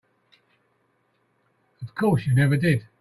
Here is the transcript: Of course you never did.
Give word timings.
Of 1.83 1.93
course 1.93 2.25
you 2.25 2.33
never 2.33 2.57
did. 2.57 2.87